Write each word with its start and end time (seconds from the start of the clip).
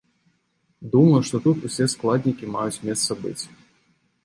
Думаю, 0.93 1.19
што 1.29 1.35
тут 1.45 1.57
ўсе 1.67 1.85
складнікі 1.95 2.51
маюць 2.57 2.83
месца 2.91 3.21
быць. 3.23 3.43